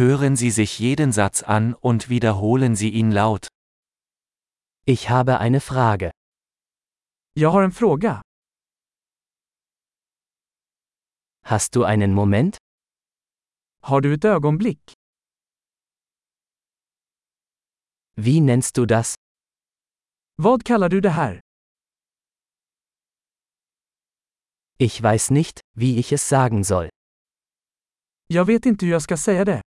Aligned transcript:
Hören 0.00 0.34
Sie 0.34 0.50
sich 0.50 0.78
jeden 0.78 1.12
Satz 1.12 1.42
an 1.42 1.74
und 1.74 2.08
wiederholen 2.08 2.74
Sie 2.74 2.88
ihn 2.88 3.10
laut. 3.12 3.48
Ich 4.86 5.10
habe 5.10 5.40
eine 5.40 5.60
Frage. 5.60 6.10
Jag 7.34 7.50
har 7.50 7.62
en 7.62 7.72
fråga. 7.72 8.22
Hast 11.44 11.74
du 11.74 11.84
einen 11.84 12.14
Moment? 12.14 12.56
Har 13.82 14.00
du 14.00 14.14
ett 14.14 14.24
ögonblick? 14.24 14.94
Wie 18.16 18.40
nennst 18.40 18.76
du 18.78 18.86
das? 18.86 19.14
Vad 20.38 20.64
kallar 20.64 20.88
du 20.88 21.00
det 21.00 21.10
här? 21.10 21.40
Ich 24.78 25.02
weiß 25.02 25.30
nicht, 25.30 25.60
wie 25.76 25.98
ich 25.98 26.12
es 26.12 26.28
sagen 26.28 26.64
soll. 26.64 26.88
Jag 28.28 28.44
vet 28.46 28.66
inte 28.66 28.86
hur 28.86 28.92
jag 28.92 29.02
ska 29.02 29.16
säga 29.16 29.44
det. 29.44 29.62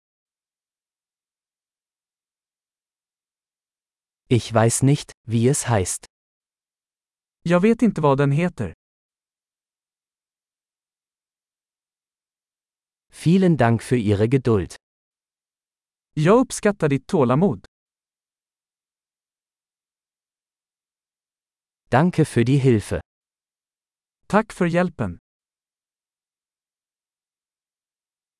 Ich 4.31 4.53
weiß 4.53 4.83
nicht, 4.83 5.11
wie 5.27 5.47
es 5.47 5.67
heißt. 5.67 6.05
Jag 7.43 7.61
vet 7.61 7.81
inte 7.81 8.01
vad 8.01 8.17
den 8.17 8.31
heter. 8.31 8.73
Vielen 13.11 13.57
Dank 13.57 13.81
für 13.83 13.97
Ihre 13.97 14.27
Geduld. 14.27 14.75
Jag 16.13 16.39
uppskattar 16.39 16.89
ditt 16.89 17.07
tålamod. 17.07 17.65
Danke 21.89 22.25
für 22.25 22.43
die 22.45 22.57
Hilfe. 22.57 23.01
Tack 24.27 24.53
för 24.53 24.65
hjälpen. 24.65 25.17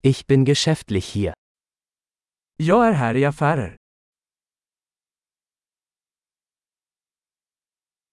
Ich 0.03 0.27
bin 0.27 0.45
geschäftlich 0.45 1.05
hier. 1.13 1.33
Jag 2.57 2.87
är 2.87 2.91
här 2.93 3.15
i 3.15 3.25
affärer. 3.25 3.78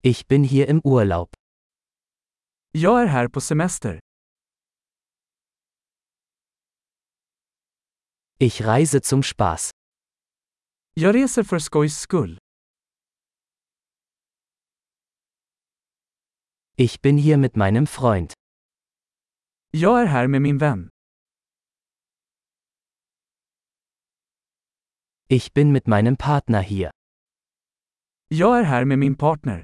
Ich 0.09 0.29
bin 0.29 0.45
hier 0.45 0.69
im 0.69 0.81
Urlaub. 0.85 1.35
Jag 2.73 3.03
är 3.03 3.07
här 3.07 3.29
på 3.29 3.41
semester. 3.41 3.99
Ich 8.39 8.61
reise 8.61 9.01
zum 9.01 9.23
Spaß. 9.23 9.71
Jag 10.95 11.15
reser 11.15 11.43
för 11.43 11.59
skojs 11.59 11.99
skull. 11.99 12.39
Ich 16.77 17.01
bin 17.01 17.19
hier 17.19 17.37
mit 17.37 17.57
meinem 17.57 17.87
Freund. 17.87 18.33
Jag 19.71 20.03
är 20.03 20.07
här 20.07 20.29
med 20.29 20.43
min 20.43 20.59
vän. 20.59 20.89
Ich 25.29 25.53
bin 25.53 25.73
mit 25.73 25.87
meinem 25.87 26.17
Partner 26.17 26.63
hier. 26.63 26.91
Jag 28.29 28.59
är 28.59 28.63
här 28.63 28.85
med 28.85 28.99
min 28.99 29.17
partner. 29.17 29.63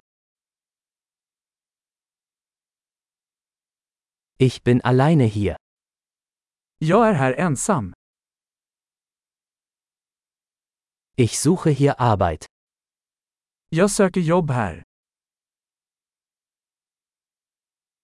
Ich 4.45 4.65
bin 4.65 4.81
alleine 4.81 5.25
hier. 5.25 5.57
Jag 6.79 7.09
är 7.09 7.13
här 7.13 7.33
ensam. 7.33 7.93
Ich 11.17 11.39
suche 11.39 11.71
hier 11.71 11.95
Arbeit. 12.01 12.47
Jag 13.69 13.91
söker 13.91 14.21
jobb 14.21 14.51
här. 14.51 14.83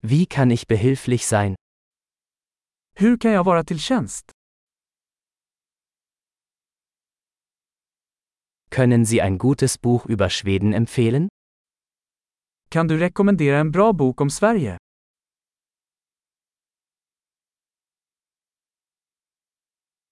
Wie 0.01 0.27
kann 0.27 0.51
ich 0.51 0.67
behilflich 0.67 1.27
sein? 1.27 1.57
Hur 2.95 3.17
kan 3.19 3.33
jag 3.33 3.45
vara 3.45 3.65
till 3.65 3.81
tjänst? 3.81 4.31
Können 8.71 9.05
Sie 9.05 9.21
ein 9.23 9.39
gutes 9.39 9.81
Buch 9.81 10.07
über 10.07 10.29
Schweden 10.29 10.75
empfehlen? 10.75 11.29
Kan 12.69 12.89
du 12.89 12.99
rekommendera 12.99 13.59
en 13.59 13.71
bra 13.71 13.93
bok 13.93 14.21
om 14.21 14.31
Sverige? 14.31 14.79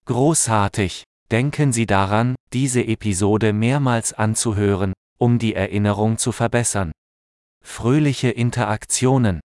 Großartig! 0.06 1.02
Denken 1.32 1.72
Sie 1.72 1.86
daran, 1.86 2.36
diese 2.52 2.86
Episode 2.86 3.52
mehrmals 3.52 4.12
anzuhören, 4.12 4.92
um 5.18 5.40
die 5.40 5.54
Erinnerung 5.56 6.16
zu 6.18 6.30
verbessern. 6.30 6.92
Fröhliche 7.64 8.30
Interaktionen 8.30 9.40